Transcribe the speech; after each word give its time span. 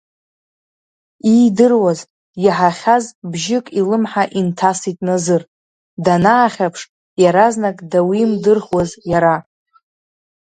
Иидыруаз, 1.31 1.99
иаҳахьаз 2.45 3.05
бжьык 3.31 3.65
илымҳа 3.79 4.23
инҭасит 4.39 4.97
Назыр, 5.07 5.41
данаахьаԥш, 6.05 6.81
иаразнак 7.23 7.77
дауимдырхуаз 7.91 8.91
иара. 9.11 9.35